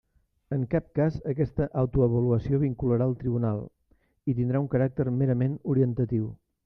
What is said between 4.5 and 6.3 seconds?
un caràcter merament orientatiu.